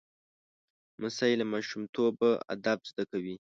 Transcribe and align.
لمسی 0.97 1.31
له 1.39 1.45
ماشومتوبه 1.53 2.29
ادب 2.53 2.79
زده 2.89 3.03
کوي. 3.11 3.35